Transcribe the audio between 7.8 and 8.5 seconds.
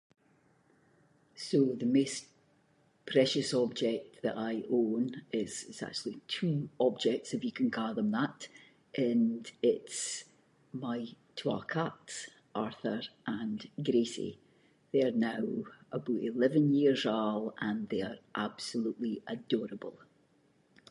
them that,